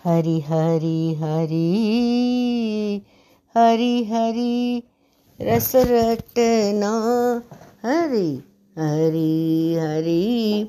हरि 0.04 0.41
हरि 0.41 1.19
हरि 1.21 3.03
हरि 3.57 4.04
हरि, 4.04 4.83
रस 5.41 5.73
रटना। 5.77 6.93
हरि 7.84 8.43
हरि 8.79 9.79
हरि 9.80 10.68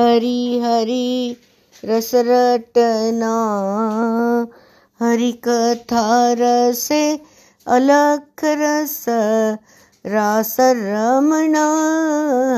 हरि 0.00 0.60
हरि, 0.64 1.36
रस 1.84 2.10
रटना। 2.14 3.36
हरि 5.00 5.32
कथा 5.32 6.32
रसे 6.32 7.20
अलख 7.66 8.40
रस 8.44 9.06
रास 10.06 10.56
रमणा 10.60 11.88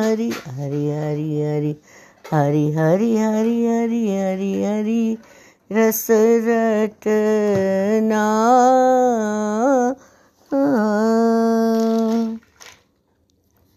हरि 0.05 0.33
हरि 0.47 0.91
हरि 0.91 1.41
हरि 1.41 1.77
हरि 2.33 2.73
हरि 2.73 3.17
हरि 3.17 3.67
हरि 3.67 4.11
हरि 4.11 4.65
हरि 4.65 5.19
रस 5.73 6.07
रटना 6.11 8.25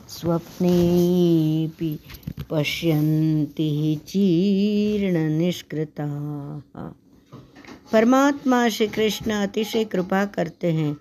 स्वप्नेऽपि 0.09 1.99
पश्यन्ति 2.51 4.01
जीर्णनिष्कृताः 4.09 6.91
परमात्मा 7.93 8.69
श्री 8.69 8.87
कृष्ण 8.87 9.33
अतिशय 9.33 9.85
कृपा 9.85 10.25
करते 10.25 10.73
हैं, 10.73 10.97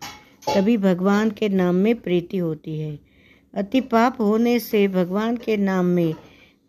तभी 0.56 0.78
भगवान 0.78 1.30
के 1.30 1.50
नाम 1.50 1.76
में 1.76 1.96
प्रीति 1.96 2.38
होती 2.38 2.80
है। 2.80 3.05
अति 3.56 3.82
पाप 3.82 4.22
होने 4.22 4.60
से 4.60 4.88
भगवान 4.88 5.38
के 5.38 5.58
नाम 5.58 5.86
में 5.86 6.14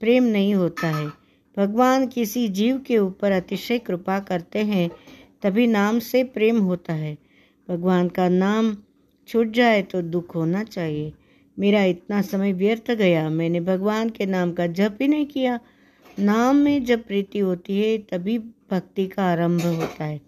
प्रेम 0.01 0.25
नहीं 0.25 0.55
होता 0.55 0.89
है। 0.89 1.07
भगवान 1.57 2.07
किसी 2.07 2.49
जीव 2.49 2.79
के 2.79 2.99
ऊपर 2.99 3.33
अतिशय 3.33 3.79
कृपा 3.79 4.19
करते 4.19 4.59
हैं, 4.59 4.91
तभी 5.43 5.67
नाम 5.67 5.99
से 5.99 6.25
प्रेम 6.25 6.61
होता 6.61 6.93
है। 6.93 7.19
भगवान 7.69 8.09
का 8.09 8.29
नाम 8.29 8.77
छूट 9.29 9.51
जाए 9.51 9.83
तो 9.83 10.03
दुख 10.03 10.35
होना 10.35 10.65
चाहिए। 10.65 11.13
मेरा 11.59 11.85
इतना 11.85 12.23
समय 12.23 12.53
व्यर्थ 12.53 12.91
गया, 12.91 13.31
मैंने 13.31 13.61
भगवान 13.61 14.11
के 14.11 14.27
नाम 14.27 14.53
का 14.53 14.67
जप 14.67 14.99
ही 15.01 15.09
नहीं 15.09 15.27
किया। 15.27 15.61
नाम 16.19 16.57
में 16.57 16.85
जब 16.85 17.05
प्रीति 17.05 17.39
होती 17.39 17.81
है, 17.81 17.99
तभी 17.99 18.39
भक्ति 18.39 19.07
का 19.07 19.25
आरंभ 19.25 19.63
होता 19.63 20.05
है। 20.05 20.21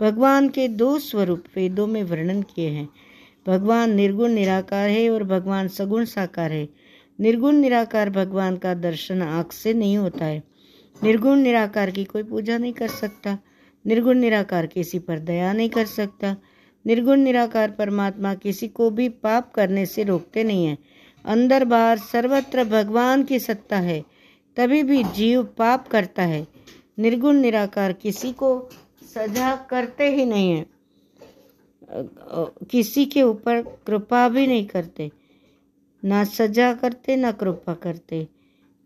भगवान 0.00 0.48
के 0.48 0.68
दो 0.68 0.98
स्वरूप 0.98 1.44
वेदों 1.56 1.86
में 1.86 2.04
वर्णन 2.04 2.42
किए 2.42 2.68
हैं। 2.68 2.88
भगवान 3.46 3.94
निर्गुण 3.94 4.32
निराकार 4.32 4.88
है 4.88 5.10
और 5.10 5.24
भगवान 5.24 5.68
सगुण 5.68 6.04
साकार 6.04 6.52
है। 6.52 6.68
निर्गुण 7.20 7.56
निराकार 7.56 8.10
भगवान 8.10 8.56
का 8.56 8.74
दर्शन 8.74 9.22
आँख 9.22 9.52
से 9.52 9.74
नहीं 9.74 9.96
होता 9.98 10.24
है। 10.24 10.42
निर्गुण 11.02 11.38
निराकार 11.38 11.90
की 11.90 12.04
कोई 12.04 12.22
पूजा 12.22 12.58
नहीं 12.58 12.72
कर 12.72 12.88
सकता। 12.88 13.38
निर्गुण 13.86 14.18
निराकार 14.18 14.66
किसी 14.66 14.98
पर 14.98 15.18
दया 15.18 15.52
नहीं 15.52 15.68
कर 15.68 15.86
सकता। 15.86 16.36
निर्गुण 16.86 17.20
निराकार 17.20 17.70
परमात्मा 17.70 18.34
किसी 18.34 18.68
को 18.68 18.90
भी 18.90 19.08
पाप 19.08 19.52
करने 19.52 19.86
से 19.86 20.04
रोकते 20.04 20.44
नहीं 20.44 20.66
है। 20.66 20.78
अंदर 21.24 21.64
बाहर 21.64 21.98
सर्वत्र 21.98 22.64
भगवान 22.64 23.22
की 23.22 23.38
सत्ता 23.38 23.76
है, 23.76 24.04
तभी 24.56 24.82
भी 24.82 25.04
जीव 25.04 25.42
पाप 25.44 25.88
करता 25.88 26.22
है। 26.22 26.46
निर्गुण 26.98 27.36
निराकार 27.36 27.92
किसी 27.92 28.32
को 28.32 28.68
सजा 29.14 29.56
करते 29.56 30.08
ही 30.16 30.24
नहीं 30.24 30.50
है। 30.50 30.66
किसी 32.70 33.06
के 33.06 33.22
ऊपर 33.22 33.62
कृपा 33.62 34.28
भी 34.28 34.46
नहीं 34.46 34.66
करते। 34.66 35.10
ना 36.04 36.24
सजा 36.24 36.74
करते, 36.74 37.16
ना 37.16 37.32
कृपा 37.32 37.74
करते। 37.74 38.28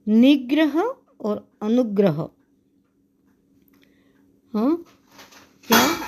निग्रह 0.09 0.95
और 1.21 1.49
अनुग्रह। 1.63 2.29
हाँ? 4.55 4.85
क्या? 5.67 5.99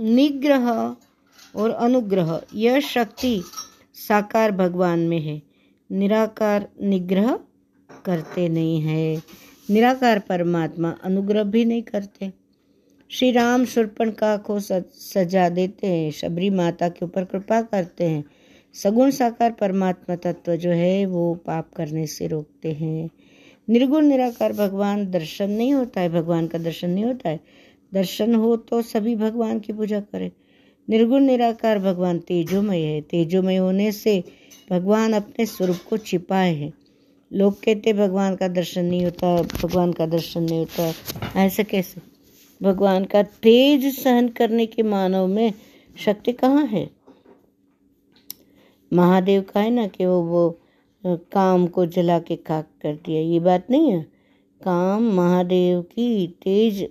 निग्रह 0.00 0.96
और 1.56 1.70
अनुग्रह। 1.70 2.42
यह 2.54 2.80
शक्ति 2.80 3.42
साकार 3.94 4.52
भगवान 4.52 4.98
में 4.98 5.20
है। 5.20 5.42
निराकार 5.90 6.68
निग्रह 6.82 7.40
करते 8.04 8.48
नहीं 8.48 8.80
है। 8.80 9.22
निराकार 9.70 10.18
परमात्मा 10.18 10.90
अनुग्रह 10.90 11.42
भी 11.42 11.64
नहीं 11.64 11.82
करते। 11.82 12.41
श्री 13.14 13.30
राम 13.30 13.66
का 14.00 14.36
को 14.36 14.60
सजा 14.60 15.48
देते 15.48 15.86
हैं। 15.86 16.10
शबरी 16.10 16.50
माता 16.50 16.88
के 16.88 17.04
ऊपर 17.04 17.24
कृपा 17.24 17.62
करते 17.62 18.04
हैं। 18.04 18.24
सगुण 18.74 19.10
साकार 19.10 19.52
परमात्मा 19.52 20.16
तत्व 20.16 20.56
जो 20.56 20.70
है, 20.70 21.06
वो 21.06 21.34
पाप 21.34 21.70
करने 21.76 22.06
से 22.06 22.26
रोकते 22.26 22.72
हैं। 22.72 23.10
निर्गुण, 23.70 24.04
निराकार 24.04 24.52
भगवान 24.52 25.10
दर्शन 25.10 25.50
नहीं 25.50 25.74
होता 25.74 26.00
है। 26.00 26.08
भगवान 26.08 26.46
का 26.46 26.58
दर्शन 26.58 26.90
नहीं 26.90 27.04
होता 27.04 27.28
है। 27.28 27.40
दर्शन 27.94 28.34
हो 28.34 28.56
तो 28.56 28.82
सभी 28.82 29.16
भगवान 29.16 29.60
की 29.60 29.72
पूजा 29.72 30.00
करें। 30.00 30.30
निर्गुण, 30.90 31.20
निराकार 31.20 31.78
भगवान 31.78 32.18
तेजोमय 32.18 32.80
है। 32.80 33.00
तेजोमय 33.00 33.56
होने 33.56 33.92
से 33.92 34.24
भगवान 34.70 35.12
अपने 35.12 35.46
स्वरूप 35.46 35.78
को 35.90 35.96
छिपाए 35.96 36.54
हैं। 36.54 36.72
लोग 37.32 37.62
कहते 37.62 37.92
भगवान 37.92 38.36
का 38.36 38.48
दर्शन 38.48 38.84
नहीं 38.84 39.04
होता, 39.04 39.42
भगवान 39.42 39.92
का 39.92 40.06
दर्शन 40.06 40.42
नहीं 40.42 40.58
होता। 40.58 40.92
ऐसे 41.40 41.64
कैसे? 41.64 42.11
भगवान 42.62 43.04
का 43.04 43.22
तेज 43.22 43.86
सहन 43.94 44.28
करने 44.30 44.66
के 44.66 44.82
मानव 44.84 45.26
में 45.26 45.52
शक्ति 45.96 46.32
कहाँ 46.34 46.64
है? 46.66 46.88
महादेव 48.92 49.42
का 49.44 49.60
है 49.60 49.70
ना 49.70 49.86
कि 49.86 50.06
वो 50.06 50.20
वो, 50.22 50.58
काम 51.04 51.66
को 51.66 51.86
जला 51.86 52.18
के 52.20 52.36
खाक 52.38 52.66
कर 52.82 52.94
दिया। 52.96 53.20
ये 53.22 53.40
बात 53.40 53.70
नहीं 53.70 53.90
है। 53.90 54.02
काम 54.60 55.10
महादेव 55.14 55.80
की 55.84 56.26
तेज 56.42 56.82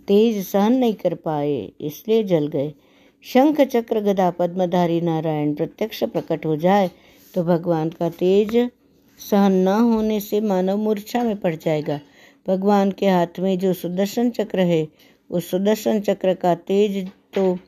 तेज 0.00 0.44
सहन 0.46 0.72
नहीं 0.72 0.94
कर 0.94 1.14
पाए, 1.16 1.72
इसलिए 1.80 2.22
जल 2.24 2.46
गए। 2.46 2.72
शंख 3.24 3.60
चक्र 3.62 4.00
गदा 4.02 4.30
पद्मधारी 4.30 5.00
नारायण 5.00 5.54
प्रत्यक्ष 5.54 6.02
प्रकट 6.04 6.46
हो 6.46 6.56
जाए 6.56 6.90
तो 7.34 7.44
भगवान 7.44 7.90
का 7.90 8.08
तेज 8.10 8.56
सहन 9.18 9.52
न 9.58 9.68
होने 9.68 10.18
से 10.20 10.40
मानव 10.42 10.76
मूर्छा 10.78 11.22
में 11.22 11.36
पड़ 11.36 11.54
जाएगा। 11.54 11.98
भगवान 12.48 12.90
के 12.90 13.06
हाथ 13.06 13.40
में 13.40 13.58
जो 13.58 13.72
सुदर्शन 13.72 14.30
चक्र 14.30 14.60
है, 14.60 14.88
उस 15.30 15.50
सुदर्शन 15.50 16.00
चक्र 16.00 16.34
का 16.34 16.54
तेज 16.54 17.08
तो 17.34 17.58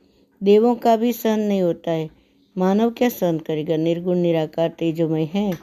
देवों 0.42 0.74
का 0.74 0.96
भी 0.96 1.12
सहन 1.12 1.40
नहीं 1.40 1.62
होता 1.62 1.90
है। 1.90 2.10
मानव 2.58 2.90
क्या 2.90 3.08
सहन 3.08 3.38
करेगा? 3.38 3.76
निर्गुण, 3.76 4.18
निराकार, 4.18 4.68
तेजोमय 4.68 5.28
है। 5.34 5.58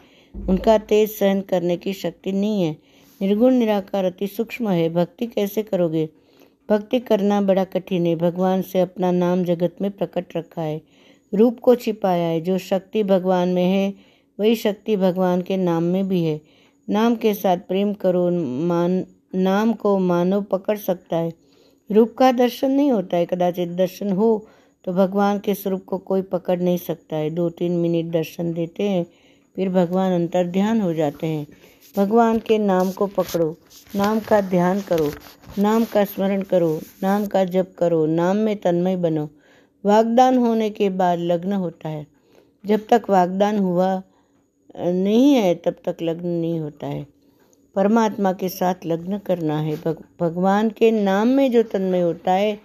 उनका 0.49 0.77
तेज 0.77 1.11
सहन 1.11 1.41
करने 1.41 1.77
की 1.77 1.93
शक्ति 1.93 2.31
नहीं 2.31 2.63
है। 2.63 2.77
निर्गुण, 3.21 3.53
निराकार, 3.53 4.05
अति 4.05 4.27
सूक्ष्म 4.27 4.69
है। 4.69 4.89
भक्ति 4.89 5.25
कैसे 5.25 5.63
करोगे? 5.63 6.09
भक्ति 6.69 6.99
करना 6.99 7.41
बड़ा 7.41 7.63
कठिन 7.63 8.05
है। 8.05 8.15
भगवान 8.15 8.61
से 8.61 8.79
अपना 8.79 9.11
नाम 9.11 9.43
जगत 9.43 9.75
में 9.81 9.91
प्रकट 9.91 10.25
रखा 10.37 10.61
है। 10.61 10.81
रूप 11.33 11.59
को 11.59 11.75
छिपाया 11.75 12.27
है। 12.27 12.41
जो 12.41 12.57
शक्ति 12.57 13.03
भगवान 13.03 13.49
में 13.49 13.65
है, 13.65 13.93
वही 14.39 14.55
शक्ति 14.55 14.97
भगवान 14.97 15.41
के 15.41 15.57
नाम 15.57 15.83
में 15.83 16.07
भी 16.07 16.23
है। 16.23 16.41
नाम 16.87 17.15
के 17.15 17.33
साथ 17.33 17.57
प्रेम 17.57 17.93
करो, 17.93 18.29
मान, 18.67 19.05
नाम 19.35 19.73
को 19.73 19.97
मानव 19.99 20.41
पकड़ 20.43 20.77
सकता 20.77 21.17
है। 21.17 21.33
रूप 21.89 22.13
का 22.17 22.31
दर्शन 22.31 22.71
नहीं 22.71 22.91
होता 22.91 23.17
है। 23.17 23.25
कदाचित 23.25 23.69
दर्शन 23.69 24.11
हो 24.11 24.47
तो 24.85 24.93
भगवान 24.93 25.39
के 25.39 25.53
स्वरूप 25.53 25.83
को 25.85 25.97
कोई 25.97 26.21
पकड़ 26.21 26.59
नहीं 26.59 26.77
सकता 26.77 27.15
है। 27.15 27.29
दो 27.29 27.49
तीन 27.49 27.71
मिनट 27.71 28.11
दर्शन 28.13 28.53
देते 28.53 28.83
हैं, 28.83 29.05
फिर 29.55 29.69
भगवान 29.69 30.11
अंतर 30.11 30.47
ध्यान 30.47 30.81
हो 30.81 30.93
जाते 30.93 31.27
हैं। 31.27 31.47
भगवान 31.97 32.39
के 32.39 32.57
नाम 32.57 32.91
को 32.91 33.07
पकड़ो, 33.07 33.55
नाम 33.95 34.19
का 34.19 34.41
ध्यान 34.41 34.81
करो, 34.81 35.09
नाम 35.57 35.85
का 35.85 36.03
स्मरण 36.05 36.41
करो, 36.41 36.79
नाम 37.03 37.25
का 37.25 37.43
जप 37.45 37.73
करो, 37.77 38.05
नाम 38.05 38.37
में 38.37 38.55
तन्मय 38.57 38.95
बनो। 38.95 39.29
वागदान 39.83 40.37
होने 40.37 40.69
के 40.69 40.89
बाद 40.89 41.19
लग्न 41.19 41.53
होता 41.53 41.89
है। 41.89 42.05
जब 42.65 42.85
तक 42.89 43.09
वागदान 43.09 43.59
हुआ 43.59 44.01
नहीं 44.79 45.33
है 45.33 45.55
तब 45.55 45.75
तक 45.85 45.97
लग्न 46.01 46.27
नहीं 46.27 46.59
होता 46.59 46.87
है। 46.87 47.07
परमात्मा 47.75 48.33
के 48.33 48.49
साथ 48.49 48.75
लग्न 48.85 49.17
करना 49.17 49.59
है। 49.59 49.75
भग, 49.75 50.03
भगवान 50.19 50.69
के 50.69 50.91
नाम 50.91 51.27
में 51.27 51.51
जो 51.51 51.63
तन्मय 51.63 52.01
होता 52.01 52.31
है 52.31 52.59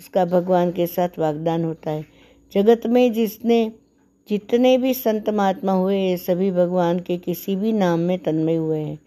उसका 0.00 0.24
भगवान 0.24 0.70
के 0.70 0.86
साथ 0.86 1.08
वागदान 1.18 1.64
होता 1.64 1.90
है। 1.90 2.04
जगत 2.52 2.86
में 2.86 3.12
जिसने 3.12 3.72
जितने 4.28 4.78
भी 4.78 4.94
संत 4.94 5.30
महात्मा 5.30 5.72
हुए 5.72 6.16
सभी 6.16 6.50
भगवान 6.50 7.00
के 7.00 7.16
किसी 7.16 7.56
भी 7.56 7.72
नाम 7.72 8.00
में 8.00 8.18
तन्मय 8.18 8.54
हुए 8.54 8.78
हैं। 8.78 8.98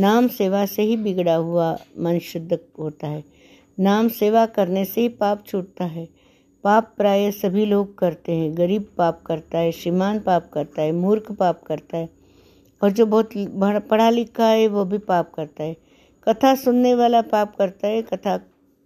नाम 0.00 0.28
सेवा 0.28 0.66
से 0.66 0.82
ही 0.82 0.96
बिगड़ा 0.96 1.34
हुआ 1.34 1.78
मन 1.98 2.18
शुद्ध 2.18 2.58
होता 2.78 3.06
है। 3.06 3.24
नाम 3.80 4.08
सेवा 4.08 4.46
करने 4.46 4.84
से 4.84 5.00
ही 5.00 5.08
पाप 5.08 5.44
छूटता 5.46 5.84
है। 5.84 6.08
पाप 6.64 6.92
प्राय 6.96 7.30
सभी 7.30 7.64
लोग 7.66 7.96
करते 7.98 8.32
हैं। 8.32 8.56
गरीब 8.56 8.86
पाप 8.98 9.20
करता 9.22 9.58
है, 9.58 9.72
श्रीमान 9.72 10.18
पाप 10.18 10.48
करता 10.52 10.82
है, 10.82 10.92
मूर्ख 10.92 11.32
पाप 11.32 11.62
करता 11.62 11.96
है 11.96 12.08
और 12.82 12.90
जो 12.90 13.06
बहुत 13.06 13.30
पढ़ा 13.90 14.08
लिखा 14.10 14.46
है, 14.46 14.66
वो 14.68 14.84
भी 14.84 14.98
पाप 14.98 15.32
करता 15.34 15.62
है। 15.62 15.76
कथा 16.28 16.54
सुनने 16.54 16.94
वाला 16.94 17.20
पाप 17.22 17.54
करता 17.56 17.88
है, 17.88 18.02
कथा 18.02 18.36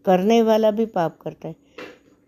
करने 0.06 0.40
वाला 0.42 0.70
भी 0.70 0.86
पाप 0.86 1.18
करता 1.22 1.48
है। 1.48 1.54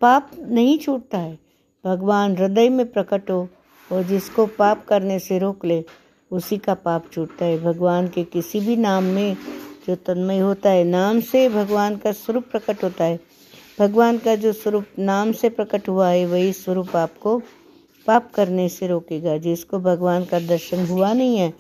पाप 0.01 0.31
नहीं 0.41 0.79
छूटता 0.79 1.19
है। 1.19 1.39
भगवान 1.85 2.37
हृदय 2.37 2.69
में 2.69 2.87
प्रकट 2.93 3.31
हो 3.31 3.49
और 3.91 4.03
जिसको 4.03 4.47
पाप 4.47 4.85
करने 4.85 5.19
से 5.19 5.39
रोक 5.39 5.65
ले, 5.65 5.85
उसी 6.31 6.59
का 6.59 6.75
पाप 6.75 7.11
छूटता 7.13 7.45
है। 7.45 7.59
भगवान 7.59 8.09
के 8.09 8.25
किसी 8.25 8.61
भी 8.61 8.77
नाम 8.77 9.05
में 9.05 9.37
जो 9.87 9.97
तन्मय 9.97 10.39
होता 10.39 10.71
है, 10.71 10.85
नाम 10.85 11.21
से 11.21 11.49
भगवान 11.49 11.97
का 11.97 12.13
स्वरूप 12.13 12.45
प्रकट 12.51 12.85
होता 12.85 13.05
है। 13.05 13.30
भगवान 13.81 14.19
का 14.19 14.35
जो 14.35 14.53
स्वरूप 14.53 14.85
नाम 14.99 15.33
से 15.33 15.49
प्रकट 15.49 15.89
हुआ 15.89 16.09
है, 16.09 16.27
वही 16.27 16.53
स्वरूप 16.53 16.97
आपको 16.97 17.39
पाप 18.07 18.33
करने 18.35 18.69
से 18.69 18.87
रोकेगा। 18.87 19.37
जिसको 19.37 19.79
भगवान 19.79 20.25
का 20.25 20.41
दर्शन 20.41 20.87
हुआ 20.87 21.13
नहीं 21.13 21.37
है, 21.37 21.55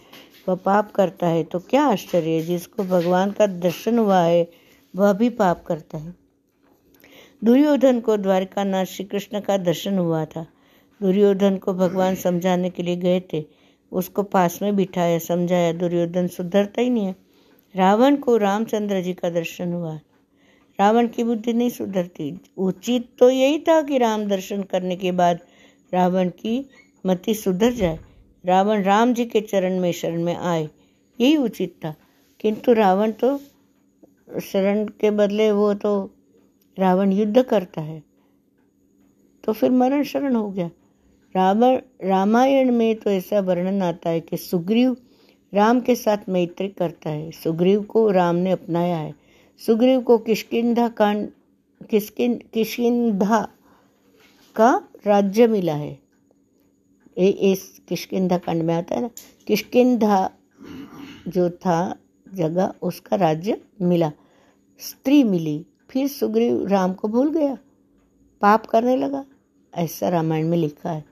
वह 0.48 0.54
पाप 0.54 0.92
करता 0.92 1.26
है। 1.26 1.44
तो 1.44 1.58
क्या 1.58 1.84
आश्चर्य 1.84 2.30
है, 2.30 2.40
जिसको 2.40 2.84
भगवान 2.84 3.30
का 3.30 3.46
दर्शन 3.46 3.98
हुआ 3.98 4.20
है, 4.20 4.50
वह 4.96 5.12
भी 5.12 5.30
पाप 5.30 5.64
करता 5.64 5.98
है। 5.98 6.14
दुर्योधन 7.44 8.00
को 8.00 8.16
द्वारका 8.16 8.64
नाथ 8.64 8.84
श्री 8.84 9.04
कृष्ण 9.04 9.40
का 9.40 9.56
दर्शन 9.56 9.98
हुआ 9.98 10.24
था। 10.24 10.46
दुर्योधन 11.02 11.56
को 11.56 11.74
भगवान 11.74 12.14
समझाने 12.14 12.70
के 12.70 12.82
लिए 12.82 12.96
गए 12.96 13.22
थे। 13.32 13.44
उसको 13.92 14.22
पास 14.22 14.62
में 14.62 14.76
बिठाया, 14.76 15.18
समझाया, 15.18 15.72
दुर्योधन 15.72 16.26
सुधरता 16.26 16.80
ही 16.80 16.90
नहीं 16.90 17.06
है। 17.06 17.16
रावण 17.76 18.16
को 18.16 18.36
रामचंद्र 18.36 19.00
जी 19.00 19.12
का 19.12 19.30
दर्शन 19.30 19.72
हुआ। 19.72 19.98
रावण 20.80 21.08
की 21.08 21.24
बुद्धि 21.24 21.52
नहीं 21.52 21.70
सुधरती। 21.70 22.40
उचित 22.58 23.08
तो 23.18 23.30
यही 23.30 23.58
था 23.58 23.82
कि 23.82 23.98
राम 23.98 24.24
दर्शन 24.24 24.62
करने 24.62 24.96
के 24.96 25.12
बाद 25.12 25.38
रावण 25.94 26.28
की 26.28 26.70
मति 27.06 27.34
सुधर 27.34 27.72
जाए। 27.72 27.98
रावण 28.44 28.82
राम 28.82 29.14
जी 29.14 29.24
के 29.24 29.40
चरण 29.40 29.80
में, 29.80 29.92
शरण 29.92 30.22
में 30.22 30.36
आए। 30.36 30.68
यही 31.20 31.36
उचित 31.36 31.74
था। 31.84 31.94
किंतु 32.40 32.72
रावण 32.72 33.12
तो 33.12 33.40
शरण 34.42 34.86
के 34.86 35.10
बदले 35.10 35.52
वो 35.52 35.74
तो 35.74 36.10
रावण 36.78 37.12
युद्ध 37.12 37.42
करता 37.42 37.80
है। 37.80 38.02
तो 39.44 39.52
फिर 39.52 39.70
मरण 39.70 40.02
शरण 40.02 40.36
हो 40.36 40.50
गया। 40.50 40.70
रावण, 41.36 41.80
रामायण 42.02 42.72
में 42.72 42.96
तो 42.96 43.10
ऐसा 43.10 43.40
वर्णन 43.40 43.82
आता 43.82 44.10
है 44.10 44.20
कि 44.20 44.36
सुग्रीव 44.36 44.96
राम 45.54 45.80
के 45.80 45.94
साथ 45.94 46.18
मैत्री 46.28 46.68
करता 46.68 47.10
है। 47.10 47.30
सुग्रीव 47.30 47.82
को 47.82 48.10
राम 48.10 48.36
ने 48.36 48.50
अपनाया 48.50 48.96
है। 48.96 49.29
सुग्रीव 49.66 50.00
को 50.00 50.18
किशकिंधा 50.18 50.88
कांड 50.88 51.28
किसकिन 51.90 53.18
का 54.56 54.88
राज्य 55.06 55.46
मिला 55.46 55.74
है। 55.74 55.98
ए, 57.18 57.26
इस 57.26 57.82
किशकिंधा 57.88 58.38
कांड 58.38 58.62
में 58.62 58.74
आता 58.74 58.94
है 58.94 59.00
ना 59.00 59.10
किशकिंधा 59.46 60.30
जो 61.28 61.50
था 61.50 61.96
जगह 62.34 62.74
उसका 62.82 63.16
राज्य 63.16 63.60
मिला। 63.82 64.12
स्त्री 64.78 65.24
मिली 65.24 65.66
फिर 65.90 66.08
सुग्रीव 66.08 66.66
राम 66.66 66.92
को 66.92 67.08
भूल 67.08 67.30
गया 67.30 67.58
पाप 68.40 68.66
करने 68.66 68.96
लगा। 68.96 69.24
ऐसा 69.74 70.08
रामायण 70.08 70.48
में 70.48 70.58
लिखा 70.58 70.90
है। 70.90 71.04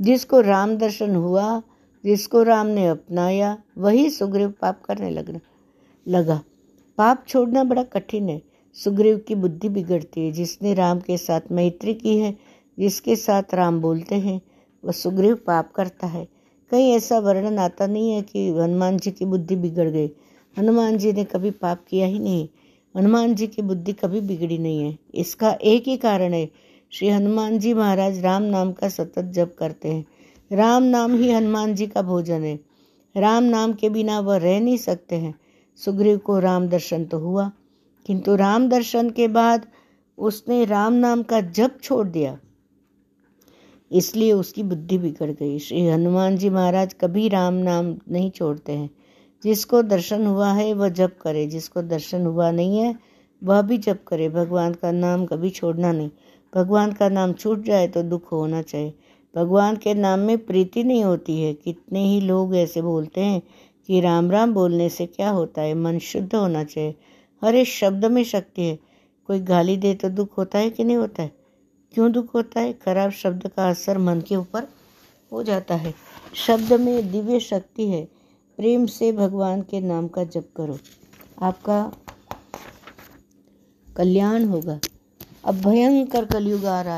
जिसको 0.00 0.40
राम 0.40 0.76
दर्शन 0.76 1.14
हुआ 1.16 1.62
जिसको 2.04 2.42
राम 2.42 2.66
ने 2.66 2.88
अपनाया 2.88 3.58
वही 3.78 4.10
सुग्रीव 4.10 4.50
पाप 4.50 4.82
करने 4.82 5.10
लगना 5.10 5.40
लगा। 6.08 6.42
पाप 6.98 7.24
छोड़ना 7.28 7.64
बड़ा 7.64 7.82
कठिन 7.82 8.28
है। 8.28 8.42
सुग्रीव 8.74 9.18
की 9.18 9.34
बुद्धि 9.34 9.68
बिगड़ती 9.68 10.20
है। 10.20 10.32
जिसने 10.32 10.74
राम 10.74 11.00
के 11.00 11.16
साथ 11.16 11.40
मैत्री 11.52 11.94
की 11.94 12.18
है, 12.18 12.36
जिसके 12.78 13.16
साथ 13.16 13.42
राम 13.54 13.80
बोलते 13.80 14.14
हैं, 14.14 14.40
वह 14.84 14.92
सुग्रीव 14.92 15.34
पाप 15.34 15.72
करता 15.72 16.06
है। 16.06 16.28
कहीं 16.70 16.92
ऐसा 16.92 17.18
वर्णन 17.18 17.58
आता 17.58 17.86
नहीं 17.86 18.12
है 18.12 18.22
कि 18.22 18.50
हनुमान 18.50 18.98
जी 18.98 19.10
की 19.10 19.24
बुद्धि 19.24 19.56
बिगड़ 19.56 19.88
गई। 19.88 20.10
हनुमान 20.58 20.98
जी 20.98 21.12
ने 21.12 21.24
कभी 21.24 21.50
पाप 21.50 21.84
किया 21.88 22.06
ही 22.06 22.18
नहीं। 22.18 22.48
हनुमान 22.96 23.34
जी 23.34 23.46
की 23.46 23.62
बुद्धि 23.62 23.92
कभी 23.92 24.20
बिगड़ी 24.20 24.58
नहीं 24.58 24.80
है। 24.80 24.98
इसका 25.14 25.52
एक 25.52 25.88
ही 25.88 25.96
कारण 25.96 26.32
है, 26.32 26.50
श्री 26.90 27.08
हनुमान 27.08 27.58
जी 27.58 27.74
महाराज 27.74 28.18
राम 28.18 28.42
नाम 28.42 28.72
का 28.72 28.88
सतत 28.88 29.22
जप 29.22 29.56
करते 29.58 29.88
हैं। 29.88 30.04
राम 30.52 30.82
नाम 30.82 31.14
ही 31.14 31.30
हनुमान 31.30 31.74
जी 31.74 31.86
का 31.86 32.02
भोजन 32.02 32.42
है। 32.42 32.60
राम 33.16 33.42
नाम 33.42 33.72
के 33.72 33.88
बिना 33.88 34.20
वह 34.20 34.36
रह 34.36 34.60
नहीं 34.60 34.76
सकते 34.76 35.16
हैं। 35.16 35.34
सुग्रीव 35.76 36.18
को 36.18 36.38
राम 36.38 36.68
दर्शन 36.68 37.04
तो 37.04 37.18
हुआ, 37.18 37.52
किंतु 38.06 38.34
राम 38.34 38.68
दर्शन 38.68 39.10
के 39.10 39.28
बाद 39.28 39.66
उसने 40.18 40.64
राम 40.64 40.92
नाम 40.92 41.22
का 41.22 41.40
जप 41.40 41.78
छोड़ 41.82 42.08
दिया। 42.08 42.38
इसलिए 43.92 44.32
उसकी 44.32 44.62
बुद्धि 44.62 44.98
बिगड़ 44.98 45.30
गई। 45.30 45.58
श्री 45.58 45.86
हनुमान 45.86 46.36
जी 46.36 46.50
महाराज 46.50 46.94
कभी 46.94 47.28
राम 47.28 47.54
नाम 47.54 47.94
नहीं 48.10 48.30
छोड़ते 48.30 48.72
हैं। 48.72 48.90
जिसको 49.44 49.82
दर्शन 49.82 50.26
हुआ 50.26 50.52
है, 50.52 50.72
वह 50.72 50.88
जप 50.88 51.18
करे। 51.22 51.46
जिसको 51.46 51.82
दर्शन 51.82 52.26
हुआ 52.26 52.50
नहीं 52.50 52.78
है, 52.78 52.98
वह 53.44 53.62
भी 53.62 53.78
जप 53.78 54.00
करे। 54.08 54.28
भगवान 54.28 54.74
का 54.74 54.92
नाम 54.92 55.26
कभी 55.26 55.50
छोड़ना 55.50 55.92
नहीं। 55.92 56.10
भगवान 56.54 56.92
का 56.92 57.08
नाम 57.08 57.32
छूट 57.32 57.64
जाए 57.64 57.88
तो 57.88 58.02
दुख 58.02 58.32
होना 58.32 58.62
चाहिए। 58.62 58.94
भगवान 59.36 59.76
के 59.76 59.94
नाम 59.94 60.20
में 60.20 60.38
प्रीति 60.38 60.84
नहीं 60.84 61.04
होती 61.04 61.40
है। 61.42 61.54
कितने 61.54 62.00
ही 62.00 62.20
लोग 62.20 62.56
ऐसे 62.56 62.82
बोलते 62.82 63.20
हैं 63.20 63.42
कि 63.86 64.00
राम 64.00 64.30
राम 64.30 64.54
बोलने 64.54 64.88
से 64.88 65.06
क्या 65.06 65.30
होता 65.30 65.62
है? 65.62 65.74
मन 65.74 65.98
शुद्ध 65.98 66.34
होना 66.34 66.64
चाहिए। 66.64 66.94
हर 67.44 67.54
एक 67.54 67.68
शब्द 67.68 68.04
में 68.04 68.24
शक्ति 68.24 68.62
है। 68.62 68.78
कोई 69.26 69.40
गाली 69.40 69.76
दे 69.76 69.94
तो 69.94 70.08
दुख 70.08 70.38
होता 70.38 70.58
है 70.58 70.70
कि 70.70 70.84
नहीं 70.84 70.96
होता 70.96 71.22
है? 71.22 71.32
क्यों 71.92 72.12
दुख 72.12 72.34
होता 72.34 72.60
है? 72.60 72.72
खराब 72.72 73.10
शब्द 73.10 73.48
का 73.48 73.70
असर 73.70 73.98
मन 73.98 74.20
के 74.20 74.36
ऊपर 74.36 74.68
हो 75.32 75.42
जाता 75.42 75.74
है। 75.74 75.94
शब्द 76.34 76.72
में 76.72 77.12
दिव्य 77.12 77.40
शक्ति 77.40 77.88
है। 77.88 78.04
प्रेम 78.56 78.86
से 78.86 79.12
भगवान 79.12 79.62
के 79.62 79.80
नाम 79.80 80.08
का 80.08 80.24
जप 80.24 80.48
करो। 80.56 80.78
आपका 81.42 81.92
कल्याण 83.96 84.44
होगा। 84.44 84.80
अब 85.44 85.54
भयंकर 85.54 86.24
कलयुग 86.24 86.64
आ 86.64 86.82
रहा 86.82 86.90
है। 86.90 86.92